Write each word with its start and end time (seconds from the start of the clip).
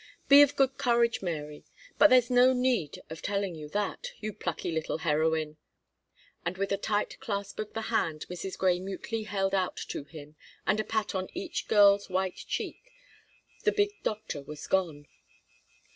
Be 0.29 0.41
of 0.41 0.55
good 0.55 0.79
courage, 0.79 1.21
Mary; 1.21 1.63
but 1.99 2.09
there's 2.09 2.31
no 2.31 2.53
need 2.53 2.99
of 3.11 3.21
telling 3.21 3.53
you 3.53 3.69
that, 3.69 4.13
you 4.19 4.33
plucky 4.33 4.71
little 4.71 4.97
heroine." 4.97 5.57
And 6.43 6.57
with 6.57 6.71
a 6.71 6.77
tight 6.77 7.19
clasp 7.19 7.59
of 7.59 7.73
the 7.73 7.83
hand 7.93 8.25
Mrs. 8.27 8.57
Grey 8.57 8.79
mutely 8.79 9.25
held 9.25 9.53
out 9.53 9.77
to 9.89 10.05
him, 10.05 10.37
and 10.65 10.79
a 10.79 10.83
pat 10.83 11.13
on 11.13 11.27
each 11.35 11.67
girl's 11.67 12.09
white 12.09 12.43
cheek, 12.47 12.81
the 13.63 13.71
big 13.71 13.91
doctor 14.01 14.41
was 14.41 14.65
gone. 14.65 15.05